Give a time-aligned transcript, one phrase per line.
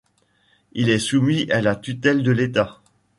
[0.71, 2.81] Il est soumis à la tutelle de l'État.